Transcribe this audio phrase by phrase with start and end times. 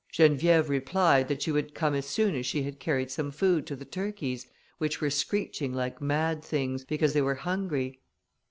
[0.11, 3.75] Geneviève replied, that she would come as soon as she had carried some food to
[3.75, 4.47] the turkeys,
[4.79, 7.99] which were screeching like mad things, because they were hungry.